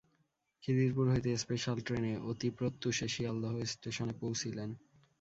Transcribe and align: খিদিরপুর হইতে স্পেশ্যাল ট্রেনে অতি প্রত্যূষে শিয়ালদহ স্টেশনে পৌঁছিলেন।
খিদিরপুর 0.63 1.05
হইতে 1.09 1.29
স্পেশ্যাল 1.37 1.77
ট্রেনে 1.85 2.13
অতি 2.29 2.49
প্রত্যূষে 2.57 3.05
শিয়ালদহ 3.07 3.53
স্টেশনে 3.73 4.13
পৌঁছিলেন। 4.21 4.69